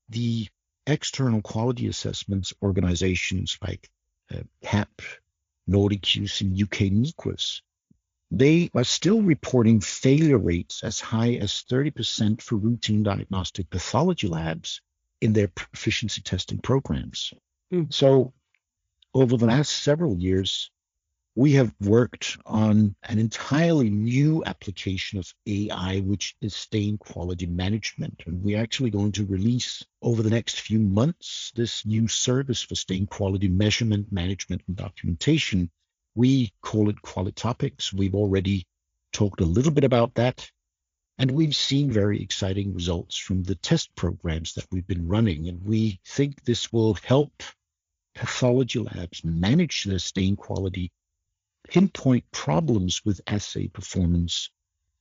the 0.09 0.49
external 0.87 1.43
quality 1.43 1.87
assessments 1.87 2.53
organizations 2.61 3.57
like 3.63 3.89
uh, 4.33 4.43
CAP, 4.63 5.01
NordiQC, 5.69 6.41
and 6.43 6.63
UK 6.63 6.93
NEQAS 6.93 7.63
they 8.31 8.69
are 8.75 8.85
still 8.85 9.23
reporting 9.23 9.81
failure 9.81 10.39
rates 10.39 10.83
as 10.83 10.99
high 10.99 11.35
as 11.35 11.65
30% 11.71 12.43
for 12.43 12.57
routine 12.57 13.05
diagnostic 13.05 13.71
pathology 13.71 14.27
labs 14.27 14.81
in 15.21 15.33
their 15.33 15.47
proficiency 15.49 16.21
testing 16.21 16.59
programs. 16.59 17.33
Mm. 17.73 17.93
So, 17.93 18.33
over 19.15 19.37
the 19.37 19.47
last 19.47 19.71
several 19.71 20.19
years, 20.19 20.71
we 21.37 21.53
have 21.53 21.75
worked 21.81 22.37
on 22.47 22.95
an 23.05 23.19
entirely 23.19 23.91
new 23.91 24.45
application 24.45 25.19
of 25.19 25.33
AI, 25.47 26.01
which 26.01 26.37
is 26.41 26.55
stain 26.55 26.99
quality 26.99 27.47
management. 27.47 28.23
And 28.27 28.43
we're 28.43 28.61
actually 28.61 28.91
going 28.91 29.13
to 29.13 29.27
release 29.27 29.85
over 30.03 30.23
the 30.23 30.31
next 30.31 30.61
few 30.61 30.79
months 30.79 31.53
this 31.57 31.87
new 31.87 32.07
service 32.09 32.63
for 32.63 32.75
stain 32.75 33.07
quality 33.07 33.49
measurement, 33.49 34.13
management, 34.13 34.63
and 34.69 34.77
documentation 34.77 35.71
we 36.15 36.53
call 36.61 36.89
it 36.89 37.03
Qualitopix. 37.03 37.93
We've 37.93 38.15
already 38.15 38.67
talked 39.13 39.41
a 39.41 39.47
little 39.47 39.73
bit 39.73 39.85
about 39.85 40.15
that. 40.15 40.51
And 41.19 41.31
we've 41.31 41.55
seen 41.55 41.91
very 41.91 42.21
exciting 42.21 42.75
results 42.75 43.17
from 43.17 43.45
the 43.45 43.55
test 43.55 43.95
programs 43.95 44.55
that 44.55 44.67
we've 44.73 44.87
been 44.87 45.07
running. 45.07 45.49
And 45.49 45.65
we 45.65 46.01
think 46.05 46.45
this 46.45 46.73
will 46.73 46.95
help 46.95 47.43
pathology 48.15 48.79
labs 48.79 49.25
manage 49.25 49.85
their 49.85 49.99
stain 49.99 50.37
quality, 50.37 50.93
pinpoint 51.69 52.25
problems 52.31 53.05
with 53.05 53.21
assay 53.27 53.69
performance, 53.69 54.51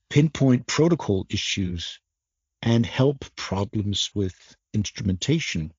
pinpoint 0.09 0.65
protocol 0.67 1.25
issues, 1.29 1.99
and 2.61 2.85
help 2.85 3.25
problems 3.35 4.09
with 4.15 4.55
instrumentation. 4.73 5.73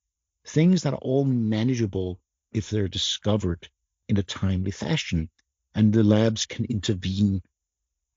Things 0.47 0.83
that 0.83 0.93
are 0.93 0.99
all 0.99 1.25
manageable 1.25 2.21
if 2.53 2.71
they're 2.71 2.89
discovered 2.89 3.69
in 4.09 4.19
a 4.19 4.23
timely 4.23 4.71
fashion, 4.71 5.31
and 5.75 5.93
the 5.93 6.05
labs 6.05 6.47
can 6.47 6.65
intervene. 6.67 7.43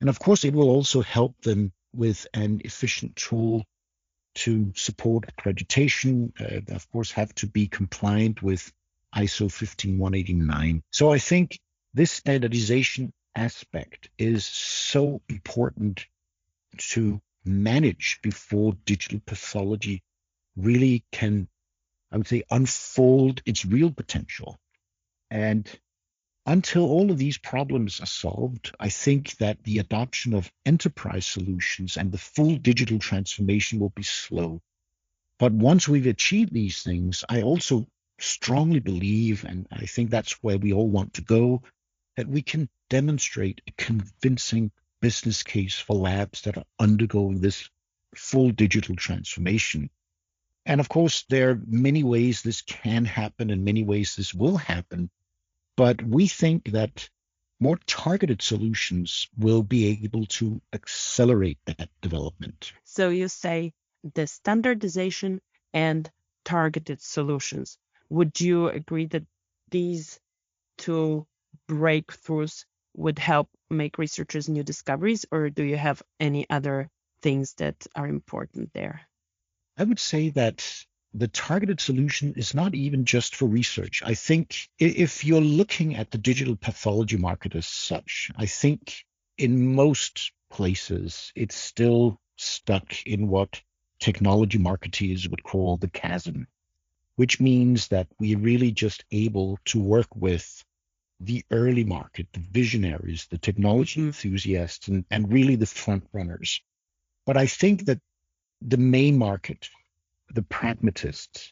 And 0.02 0.10
of 0.10 0.20
course, 0.20 0.44
it 0.44 0.54
will 0.54 0.70
also 0.70 1.02
help 1.02 1.42
them 1.42 1.72
with 1.94 2.28
an 2.34 2.62
efficient 2.64 3.16
tool 3.16 3.66
to 4.36 4.72
support 4.76 5.26
accreditation. 5.34 6.32
Uh, 6.40 6.76
of 6.76 6.90
course, 6.92 7.12
have 7.12 7.34
to 7.36 7.48
be 7.48 7.68
compliant 7.68 8.44
with 8.44 8.72
ISO 9.18 9.52
15189. 9.52 10.84
So 10.92 11.12
I 11.12 11.18
think 11.18 11.60
this 11.94 12.12
standardization 12.12 13.12
aspect 13.36 14.10
is 14.18 14.46
so 14.46 15.22
important 15.30 16.06
to 16.78 17.20
manage 17.44 18.20
before 18.22 18.74
digital 18.86 19.20
pathology 19.26 20.04
really 20.56 21.04
can, 21.12 21.48
I 22.12 22.18
would 22.18 22.28
say, 22.28 22.44
unfold 22.52 23.42
its 23.46 23.66
real 23.66 23.92
potential. 23.92 24.60
And 25.32 25.68
until 26.46 26.86
all 26.86 27.10
of 27.12 27.18
these 27.18 27.38
problems 27.38 28.00
are 28.00 28.06
solved, 28.06 28.72
I 28.80 28.90
think 28.90 29.36
that 29.38 29.64
the 29.64 29.80
adoption 29.80 30.34
of 30.34 30.52
enterprise 30.66 31.26
solutions 31.26 31.98
and 31.98 32.12
the 32.12 32.18
full 32.18 32.56
digital 32.56 33.00
transformation 33.00 33.80
will 33.80 33.90
be 33.90 34.04
slow. 34.04 34.62
But 35.40 35.52
once 35.52 35.88
we've 35.88 36.08
achieved 36.08 36.54
these 36.54 36.84
things, 36.84 37.26
I 37.28 37.42
also 37.42 37.88
strongly 38.20 38.80
believe, 38.80 39.44
and 39.44 39.68
I 39.72 39.86
think 39.86 40.10
that's 40.10 40.44
where 40.44 40.58
we 40.58 40.74
all 40.74 40.90
want 40.90 41.14
to 41.16 41.22
go, 41.22 41.62
that 42.16 42.28
we 42.28 42.42
can 42.42 42.70
demonstrate 42.90 43.62
a 43.68 43.72
convincing 43.78 44.72
business 45.02 45.44
case 45.44 45.80
for 45.80 45.96
labs 45.96 46.42
that 46.42 46.58
are 46.58 46.66
undergoing 46.80 47.40
this 47.40 47.70
full 48.16 48.52
digital 48.52 48.96
transformation. 48.96 49.90
And 50.66 50.80
of 50.82 50.90
course, 50.90 51.26
there 51.30 51.52
are 51.52 51.62
many 51.68 52.04
ways 52.04 52.42
this 52.42 52.62
can 52.62 53.06
happen 53.06 53.52
and 53.52 53.64
many 53.64 53.84
ways 53.84 54.16
this 54.16 54.34
will 54.34 54.58
happen. 54.58 55.10
But 55.76 56.02
we 56.02 56.28
think 56.28 56.72
that 56.72 57.10
more 57.60 57.80
targeted 57.86 58.42
solutions 58.42 59.28
will 59.38 59.64
be 59.64 60.00
able 60.04 60.26
to 60.26 60.62
accelerate 60.74 61.60
that 61.66 61.90
development. 62.02 62.74
So 62.84 63.10
you 63.10 63.28
say 63.28 63.74
the 64.14 64.28
standardization 64.28 65.42
and 65.74 66.10
targeted 66.44 67.02
solutions. 67.02 67.78
Would 68.10 68.40
you 68.40 68.70
agree 68.70 69.06
that 69.08 69.26
these 69.70 70.20
two 70.78 71.28
breakthroughs 71.68 72.66
would 72.96 73.20
help 73.20 73.50
make 73.70 73.98
researchers 73.98 74.48
new 74.50 74.64
discoveries, 74.64 75.26
or 75.32 75.50
do 75.50 75.64
you 75.64 75.78
have 75.78 76.02
any 76.20 76.50
other 76.50 76.90
things 77.22 77.54
that 77.56 77.86
are 77.96 78.08
important 78.08 78.74
there? 78.74 79.02
I 79.78 79.84
would 79.84 80.00
say 80.00 80.30
that 80.30 80.86
the 81.14 81.28
targeted 81.28 81.80
solution 81.80 82.34
is 82.36 82.54
not 82.54 82.76
even 82.76 83.06
just 83.06 83.36
for 83.36 83.46
research. 83.46 84.02
I 84.06 84.14
think 84.14 84.70
if 84.80 85.26
you're 85.26 85.42
looking 85.42 85.96
at 85.96 86.12
the 86.12 86.18
digital 86.18 86.56
pathology 86.56 87.18
market 87.18 87.56
as 87.56 87.68
such, 87.68 88.32
I 88.36 88.46
think 88.46 89.04
in 89.38 89.76
most 89.76 90.32
places 90.50 91.32
it's 91.36 91.56
still 91.56 92.20
stuck 92.38 93.06
in 93.06 93.28
what 93.28 93.62
technology 94.00 94.60
marketeers 94.60 95.30
would 95.30 95.44
call 95.44 95.78
the 95.78 95.90
chasm, 95.90 96.48
which 97.18 97.40
means 97.40 97.90
that 97.90 98.08
we're 98.20 98.40
really 98.40 98.72
just 98.72 99.04
able 99.12 99.60
to 99.66 99.80
work 99.80 100.08
with 100.16 100.64
the 101.20 101.44
early 101.52 101.84
market, 101.84 102.28
the 102.32 102.40
visionaries, 102.52 103.28
the 103.30 103.40
technology 103.40 104.00
mm-hmm. 104.00 104.08
enthusiasts, 104.08 104.88
and, 104.88 105.04
and 105.12 105.34
really 105.34 105.56
the 105.56 105.66
front 105.66 106.04
runners. 106.14 106.62
But 107.26 107.36
I 107.36 107.48
think 107.48 107.86
that 107.86 108.00
the 108.62 108.78
main 108.78 109.18
market, 109.18 109.68
the 110.34 110.44
pragmatists, 110.44 111.52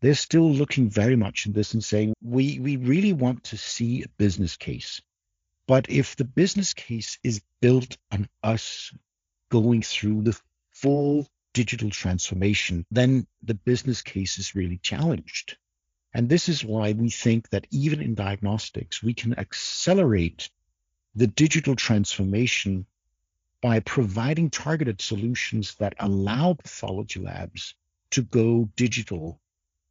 they're 0.00 0.14
still 0.14 0.50
looking 0.52 0.90
very 0.90 1.16
much 1.16 1.46
in 1.46 1.52
this 1.52 1.72
and 1.72 1.82
saying, 1.82 2.14
we, 2.22 2.58
we 2.60 2.76
really 2.76 3.14
want 3.14 3.44
to 3.44 3.56
see 3.56 4.02
a 4.02 4.08
business 4.18 4.56
case. 4.56 5.00
But 5.66 5.90
if 5.90 6.16
the 6.16 6.24
business 6.24 6.74
case 6.74 7.18
is 7.24 7.40
built 7.60 7.96
on 8.12 8.28
us 8.42 8.92
going 9.50 9.82
through 9.82 10.22
the 10.22 10.38
full 10.70 11.26
digital 11.58 11.90
transformation, 11.90 12.86
then 12.92 13.26
the 13.42 13.54
business 13.54 14.00
case 14.00 14.38
is 14.38 14.54
really 14.54 14.78
challenged. 14.78 15.56
And 16.14 16.28
this 16.28 16.48
is 16.48 16.64
why 16.64 16.92
we 16.92 17.10
think 17.10 17.48
that 17.50 17.66
even 17.72 18.00
in 18.00 18.14
diagnostics, 18.14 19.02
we 19.02 19.12
can 19.12 19.36
accelerate 19.36 20.50
the 21.16 21.26
digital 21.26 21.74
transformation 21.74 22.86
by 23.60 23.80
providing 23.80 24.50
targeted 24.50 25.02
solutions 25.02 25.74
that 25.80 25.96
allow 25.98 26.54
pathology 26.54 27.18
labs 27.18 27.74
to 28.12 28.22
go 28.22 28.70
digital 28.76 29.40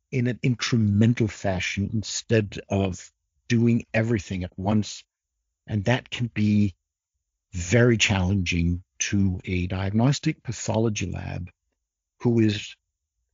in 0.09 0.27
an 0.27 0.39
incremental 0.41 1.29
fashion 1.29 1.89
instead 1.91 2.61
of 2.69 3.11
doing 3.49 3.85
everything 3.93 4.45
at 4.45 4.57
once. 4.57 5.03
And 5.67 5.83
that 5.83 6.09
can 6.09 6.27
be 6.33 6.75
very 7.51 7.97
challenging 7.97 8.83
to 8.99 9.41
a 9.43 9.67
diagnostic 9.67 10.41
pathology 10.43 11.11
lab 11.11 11.49
who 12.31 12.39
is, 12.39 12.75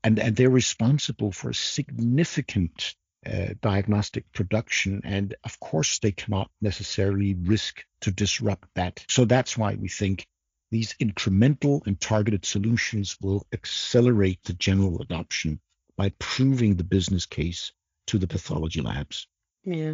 and, 0.04 0.20
and 0.20 0.36
they're 0.36 0.50
responsible 0.50 1.32
for 1.32 1.54
significant 1.54 2.96
uh, 3.26 3.54
diagnostic 3.62 4.32
production. 4.34 5.02
And 5.04 5.36
of 5.44 5.60
course, 5.60 6.00
they 6.00 6.12
cannot 6.12 6.52
necessarily 6.62 7.36
risk 7.36 7.84
to 8.02 8.12
disrupt 8.12 8.68
that. 8.76 9.06
So 9.08 9.26
that's 9.26 9.58
why 9.58 9.76
we 9.76 9.90
think 9.90 10.28
these 10.72 10.96
incremental 11.00 11.86
and 11.86 12.00
targeted 12.00 12.46
solutions 12.46 13.18
will 13.22 13.46
accelerate 13.54 14.44
the 14.44 14.54
general 14.54 15.02
adoption 15.02 15.60
by 15.96 16.12
proving 16.20 16.76
the 16.76 16.84
business 16.84 17.26
case 17.26 17.72
to 18.08 18.18
the 18.18 18.28
pathology 18.28 18.82
labs. 18.82 19.28
Yeah. 19.64 19.94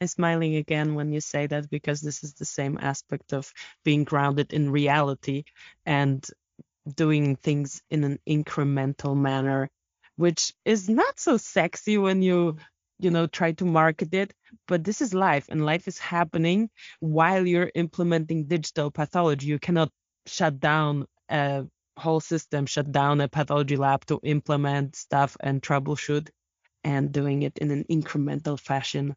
I'm 0.00 0.06
smiling 0.06 0.54
again 0.56 0.94
when 0.94 1.12
you 1.12 1.20
say 1.20 1.46
that 1.48 1.68
because 1.70 2.00
this 2.00 2.22
is 2.22 2.34
the 2.34 2.44
same 2.44 2.78
aspect 2.80 3.32
of 3.32 3.52
being 3.84 4.04
grounded 4.04 4.52
in 4.52 4.70
reality 4.70 5.44
and 5.84 6.24
doing 6.96 7.36
things 7.36 7.82
in 7.90 8.04
an 8.04 8.18
incremental 8.28 9.16
manner, 9.16 9.70
which 10.16 10.52
is 10.64 10.88
not 10.88 11.18
so 11.20 11.36
sexy 11.36 11.98
when 11.98 12.22
you 12.22 12.56
you 12.98 13.10
know 13.10 13.26
try 13.26 13.52
to 13.52 13.64
market 13.64 14.12
it 14.12 14.32
but 14.66 14.84
this 14.84 15.00
is 15.00 15.14
life 15.14 15.46
and 15.48 15.64
life 15.64 15.86
is 15.88 15.98
happening 15.98 16.68
while 17.00 17.46
you're 17.46 17.70
implementing 17.74 18.44
digital 18.46 18.90
pathology. 18.90 19.46
You 19.46 19.58
cannot 19.58 19.90
shut 20.26 20.60
down 20.60 21.06
a 21.28 21.64
whole 21.96 22.20
system 22.20 22.66
shut 22.66 22.90
down 22.92 23.20
a 23.20 23.28
pathology 23.28 23.76
lab 23.76 24.04
to 24.06 24.20
implement 24.22 24.96
stuff 24.96 25.36
and 25.40 25.62
troubleshoot 25.62 26.28
and 26.84 27.12
doing 27.12 27.42
it 27.42 27.58
in 27.58 27.70
an 27.70 27.84
incremental 27.90 28.58
fashion. 28.58 29.14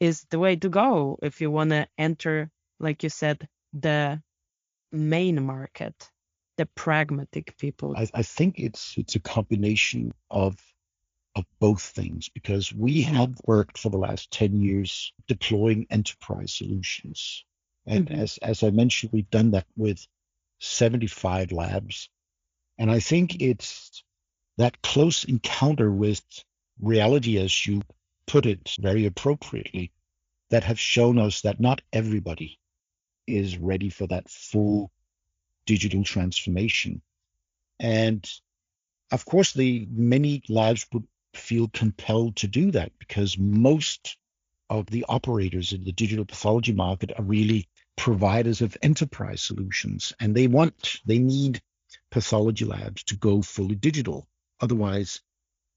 Is 0.00 0.24
the 0.30 0.38
way 0.38 0.56
to 0.56 0.68
go 0.68 1.18
if 1.22 1.40
you 1.40 1.50
want 1.50 1.70
to 1.70 1.86
enter 1.98 2.50
like 2.80 3.02
you 3.02 3.08
said 3.08 3.48
the 3.72 4.20
main 4.92 5.44
market 5.44 5.94
the 6.56 6.66
pragmatic 6.66 7.56
people. 7.58 7.94
I, 7.96 8.08
I 8.14 8.22
think 8.22 8.58
it's 8.58 8.94
it's 8.96 9.14
a 9.14 9.20
combination 9.20 10.12
of 10.30 10.56
of 11.36 11.44
both 11.58 11.82
things 11.82 12.28
because 12.28 12.72
we 12.72 13.02
have 13.02 13.40
worked 13.44 13.76
for 13.78 13.90
the 13.90 13.98
last 13.98 14.30
10 14.30 14.60
years 14.60 15.12
deploying 15.26 15.86
enterprise 15.90 16.52
solutions. 16.52 17.44
And 17.86 18.06
mm-hmm. 18.06 18.20
as 18.20 18.38
as 18.38 18.62
i 18.62 18.70
mentioned 18.70 19.12
we've 19.12 19.30
done 19.30 19.50
that 19.52 19.66
with 19.76 20.06
75 20.60 21.52
labs. 21.52 22.08
And 22.78 22.90
I 22.90 23.00
think 23.00 23.40
it's 23.40 24.02
that 24.56 24.82
close 24.82 25.24
encounter 25.24 25.90
with 25.90 26.22
reality, 26.80 27.38
as 27.38 27.66
you 27.66 27.82
put 28.26 28.46
it 28.46 28.74
very 28.80 29.06
appropriately, 29.06 29.92
that 30.50 30.64
have 30.64 30.78
shown 30.78 31.18
us 31.18 31.42
that 31.42 31.60
not 31.60 31.82
everybody 31.92 32.58
is 33.26 33.58
ready 33.58 33.90
for 33.90 34.06
that 34.06 34.28
full 34.28 34.90
digital 35.66 36.04
transformation. 36.04 37.02
And 37.80 38.28
of 39.10 39.24
course, 39.24 39.52
the 39.52 39.86
many 39.90 40.42
labs 40.48 40.86
would 40.92 41.04
feel 41.34 41.68
compelled 41.68 42.36
to 42.36 42.48
do 42.48 42.70
that 42.72 42.92
because 42.98 43.38
most 43.38 44.16
of 44.70 44.86
the 44.86 45.04
operators 45.08 45.72
in 45.72 45.84
the 45.84 45.92
digital 45.92 46.24
pathology 46.24 46.72
market 46.72 47.12
are 47.16 47.24
really 47.24 47.68
providers 47.96 48.60
of 48.60 48.76
enterprise 48.82 49.42
solutions 49.42 50.12
and 50.20 50.34
they 50.34 50.46
want, 50.46 51.00
they 51.04 51.18
need 51.18 51.60
pathology 52.10 52.64
labs 52.64 53.04
to 53.04 53.16
go 53.16 53.42
fully 53.42 53.74
digital. 53.74 54.26
Otherwise, 54.60 55.20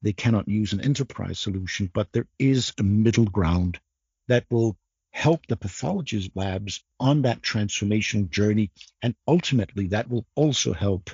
they 0.02 0.14
cannot 0.14 0.48
use 0.48 0.74
an 0.74 0.82
enterprise 0.82 1.40
solution, 1.40 1.90
but 1.94 2.12
there 2.12 2.28
is 2.40 2.74
a 2.78 2.84
middle 2.84 3.26
ground 3.26 3.80
that 4.28 4.46
will 4.50 4.78
help 5.18 5.48
the 5.48 5.58
pathologist 5.58 6.30
labs 6.36 6.84
on 7.00 7.24
that 7.24 7.42
transformation 7.42 8.30
journey. 8.30 8.70
And 9.02 9.16
ultimately, 9.28 9.88
that 9.88 10.08
will 10.08 10.28
also 10.36 10.74
help 10.74 11.10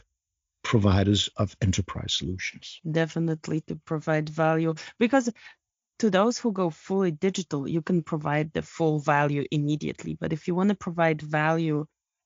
providers 0.62 1.30
of 1.38 1.56
enterprise 1.62 2.12
solutions. 2.12 2.82
Definitely 2.90 3.62
to 3.62 3.78
provide 3.86 4.28
value 4.28 4.76
because 5.00 5.32
to 6.00 6.10
those 6.10 6.38
who 6.38 6.52
go 6.52 6.70
fully 6.70 7.12
digital, 7.12 7.66
you 7.66 7.82
can 7.82 8.04
provide 8.04 8.52
the 8.52 8.62
full 8.62 9.00
value 9.00 9.46
immediately. 9.52 10.18
But 10.20 10.34
if 10.34 10.50
you 10.50 10.56
want 10.56 10.70
to 10.70 10.76
provide 10.76 11.22
value 11.22 11.86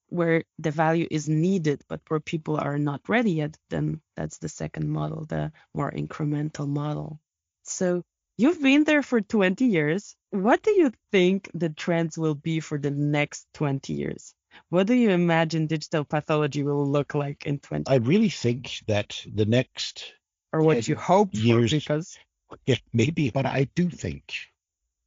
where 0.09 0.45
the 0.57 0.71
value 0.71 1.07
is 1.11 1.29
needed, 1.29 1.83
but 1.87 2.01
where 2.07 2.19
people 2.19 2.57
are 2.57 2.79
not 2.79 3.01
ready 3.07 3.33
yet, 3.33 3.55
then 3.69 4.01
that's 4.15 4.39
the 4.39 4.49
second 4.49 4.89
model, 4.89 5.25
the 5.25 5.51
more 5.75 5.91
incremental 5.91 6.67
model. 6.67 7.19
So 7.63 8.03
you've 8.37 8.61
been 8.61 8.83
there 8.83 9.03
for 9.03 9.21
20 9.21 9.65
years. 9.65 10.15
What 10.31 10.63
do 10.63 10.71
you 10.71 10.91
think 11.11 11.49
the 11.53 11.69
trends 11.69 12.17
will 12.17 12.35
be 12.35 12.59
for 12.59 12.77
the 12.77 12.91
next 12.91 13.47
20 13.53 13.93
years? 13.93 14.33
What 14.69 14.87
do 14.87 14.93
you 14.93 15.11
imagine 15.11 15.67
digital 15.67 16.03
pathology 16.03 16.63
will 16.63 16.89
look 16.89 17.13
like 17.13 17.45
in 17.45 17.59
20? 17.59 17.83
I 17.87 17.95
really 17.95 18.29
think 18.29 18.81
that 18.87 19.21
the 19.33 19.45
next 19.45 20.13
or 20.53 20.61
what 20.61 20.87
you 20.87 20.95
hope 20.95 21.29
years, 21.33 21.71
for, 21.71 21.77
because 21.77 22.17
yeah, 22.65 22.77
maybe, 22.93 23.29
but 23.29 23.45
I 23.45 23.67
do 23.75 23.89
think 23.89 24.33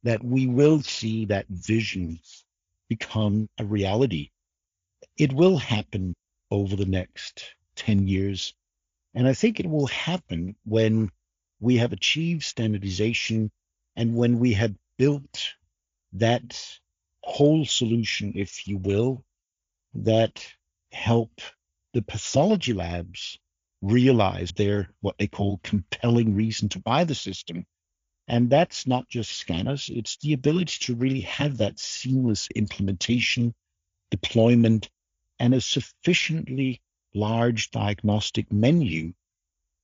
that 0.03 0.23
we 0.23 0.47
will 0.47 0.81
see 0.81 1.25
that 1.25 1.47
vision 1.49 2.19
become 2.87 3.49
a 3.57 3.65
reality 3.65 4.29
it 5.17 5.33
will 5.33 5.57
happen 5.57 6.15
over 6.49 6.75
the 6.75 6.85
next 6.85 7.55
10 7.75 8.07
years. 8.07 8.53
And 9.13 9.27
I 9.27 9.33
think 9.33 9.59
it 9.59 9.69
will 9.69 9.87
happen 9.87 10.55
when 10.65 11.11
we 11.61 11.77
have 11.77 11.93
achieved 11.93 12.43
standardization 12.43 13.51
and 13.95 14.15
when 14.15 14.39
we 14.39 14.53
have 14.53 14.75
built 14.97 15.53
that 16.13 16.79
whole 17.23 17.65
solution, 17.65 18.33
if 18.35 18.67
you 18.67 18.77
will, 18.77 19.23
that 19.93 20.45
help 20.91 21.39
the 21.93 22.01
pathology 22.01 22.73
labs 22.73 23.37
realize 23.81 24.51
their 24.53 24.89
what 25.01 25.17
they 25.17 25.27
call 25.27 25.59
compelling 25.63 26.35
reason 26.35 26.67
to 26.69 26.79
buy 26.79 27.03
the 27.03 27.15
system. 27.15 27.65
And 28.27 28.49
that's 28.49 28.87
not 28.87 29.07
just 29.07 29.31
scanners, 29.31 29.89
it's 29.93 30.17
the 30.17 30.33
ability 30.33 30.77
to 30.85 30.95
really 30.95 31.21
have 31.21 31.57
that 31.57 31.79
seamless 31.79 32.47
implementation, 32.55 33.53
deployment, 34.09 34.89
and 35.39 35.53
a 35.53 35.61
sufficiently 35.61 36.81
large 37.13 37.71
diagnostic 37.71 38.51
menu 38.51 39.13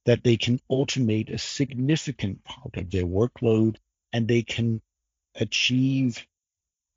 that 0.07 0.23
they 0.23 0.37
can 0.37 0.59
automate 0.71 1.31
a 1.33 1.37
significant 1.37 2.41
part 2.45 2.77
of 2.77 2.89
their 2.89 3.03
workload 3.03 3.75
and 4.13 4.25
they 4.25 4.41
can 4.41 4.81
achieve 5.35 6.25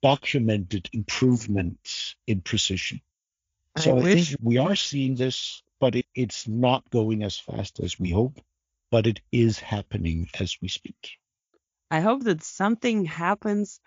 documented 0.00 0.88
improvements 0.92 2.14
in 2.28 2.40
precision. 2.40 3.00
So 3.76 3.96
I, 3.96 4.00
I 4.00 4.14
think 4.14 4.38
we 4.40 4.58
are 4.58 4.76
seeing 4.76 5.16
this, 5.16 5.60
but 5.80 5.96
it, 5.96 6.06
it's 6.14 6.46
not 6.46 6.88
going 6.90 7.24
as 7.24 7.36
fast 7.36 7.80
as 7.80 7.98
we 7.98 8.10
hope, 8.10 8.40
but 8.92 9.08
it 9.08 9.20
is 9.32 9.58
happening 9.58 10.30
as 10.38 10.56
we 10.62 10.68
speak. 10.68 11.18
I 11.90 11.98
hope 11.98 12.22
that 12.24 12.44
something 12.44 13.06
happens 13.06 13.80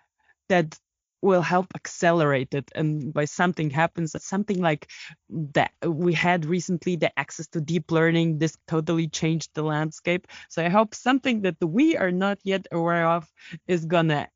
that 0.50 0.78
will 1.24 1.42
help 1.42 1.66
accelerate 1.74 2.52
it 2.54 2.70
and 2.74 3.12
by 3.12 3.24
something 3.24 3.70
happens 3.70 4.14
something 4.22 4.60
like 4.60 4.90
that 5.30 5.72
we 5.86 6.12
had 6.12 6.44
recently 6.44 6.96
the 6.96 7.10
access 7.18 7.46
to 7.48 7.60
deep 7.60 7.90
learning 7.90 8.38
this 8.38 8.56
totally 8.68 9.08
changed 9.08 9.50
the 9.54 9.62
landscape 9.62 10.26
so 10.48 10.64
i 10.64 10.68
hope 10.68 10.94
something 10.94 11.42
that 11.42 11.56
we 11.60 11.96
are 11.96 12.12
not 12.12 12.38
yet 12.44 12.66
aware 12.70 13.08
of 13.08 13.26
is 13.66 13.84
gonna 13.86 14.28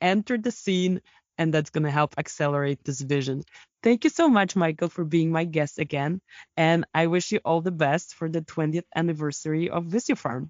enter 0.00 0.38
the 0.38 0.52
scene 0.52 1.00
and 1.38 1.52
that's 1.52 1.70
going 1.70 1.84
to 1.84 1.90
help 1.90 2.14
accelerate 2.16 2.82
this 2.84 3.00
vision. 3.00 3.42
Thank 3.82 4.04
you 4.04 4.10
so 4.10 4.28
much, 4.28 4.56
Michael, 4.56 4.88
for 4.88 5.04
being 5.04 5.30
my 5.30 5.44
guest 5.44 5.78
again. 5.78 6.20
And 6.56 6.86
I 6.94 7.08
wish 7.08 7.30
you 7.30 7.40
all 7.44 7.60
the 7.60 7.70
best 7.70 8.14
for 8.14 8.28
the 8.28 8.40
20th 8.40 8.84
anniversary 8.94 9.68
of 9.68 9.84
Visiopharm. 9.84 10.48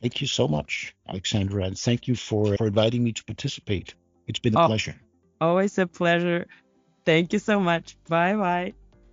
Thank 0.00 0.20
you 0.20 0.26
so 0.26 0.46
much, 0.46 0.94
Alexandra. 1.08 1.64
And 1.64 1.78
thank 1.78 2.08
you 2.08 2.14
for, 2.14 2.56
for 2.56 2.66
inviting 2.66 3.02
me 3.02 3.12
to 3.12 3.24
participate. 3.24 3.94
It's 4.26 4.38
been 4.38 4.54
a 4.54 4.64
oh, 4.64 4.66
pleasure. 4.66 4.94
Always 5.40 5.78
a 5.78 5.86
pleasure. 5.86 6.46
Thank 7.04 7.32
you 7.32 7.38
so 7.38 7.60
much. 7.60 7.96
Bye 8.08 8.34
bye. 8.34 8.72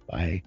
Bye. 0.10 0.42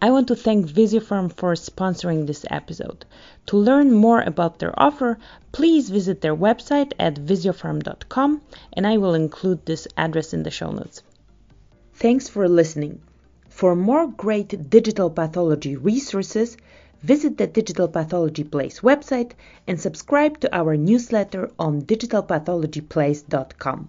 I 0.00 0.10
want 0.10 0.26
to 0.28 0.34
thank 0.34 0.66
Visiopharm 0.66 1.32
for 1.32 1.54
sponsoring 1.54 2.26
this 2.26 2.44
episode. 2.50 3.04
To 3.46 3.56
learn 3.56 3.92
more 3.92 4.20
about 4.20 4.58
their 4.58 4.74
offer, 4.76 5.18
please 5.52 5.90
visit 5.90 6.20
their 6.20 6.34
website 6.34 6.92
at 6.98 7.14
visiopharm.com 7.14 8.42
and 8.72 8.84
I 8.84 8.96
will 8.96 9.14
include 9.14 9.64
this 9.64 9.86
address 9.96 10.34
in 10.34 10.42
the 10.42 10.50
show 10.50 10.72
notes. 10.72 11.04
Thanks 11.94 12.28
for 12.28 12.48
listening. 12.48 13.00
For 13.48 13.76
more 13.76 14.08
great 14.08 14.70
digital 14.70 15.08
pathology 15.08 15.76
resources, 15.76 16.56
visit 17.02 17.38
the 17.38 17.46
Digital 17.46 17.86
Pathology 17.86 18.42
Place 18.42 18.80
website 18.80 19.34
and 19.68 19.80
subscribe 19.80 20.40
to 20.40 20.52
our 20.56 20.76
newsletter 20.76 21.48
on 21.60 21.82
digitalpathologyplace.com. 21.82 23.88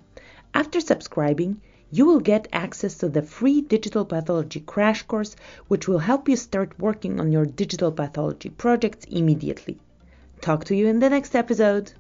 After 0.56 0.80
subscribing, 0.80 1.62
you 1.90 2.06
will 2.06 2.20
get 2.20 2.48
access 2.52 2.96
to 3.00 3.10
the 3.10 3.22
free 3.22 3.62
digital 3.62 4.06
pathology 4.06 4.60
crash 4.60 5.04
course, 5.04 5.36
which 5.68 5.88
will 5.88 6.00
help 6.00 6.30
you 6.30 6.36
start 6.36 6.80
working 6.80 7.20
on 7.20 7.32
your 7.32 7.46
digital 7.46 7.92
pathology 7.92 8.50
projects 8.50 9.06
immediately. 9.06 9.80
Talk 10.42 10.66
to 10.66 10.76
you 10.76 10.88
in 10.88 11.00
the 11.00 11.10
next 11.10 11.36
episode. 11.36 11.94